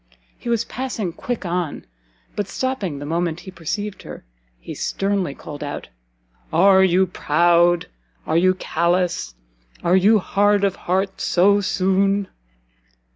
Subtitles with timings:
[0.35, 1.85] He was passing quick on,
[2.35, 4.25] but stopping the moment he perceived her,
[4.59, 5.89] he sternly called out
[6.51, 7.85] "Are you proud?
[8.25, 9.35] are you callous?
[9.83, 12.29] are you hard of heart so soon?"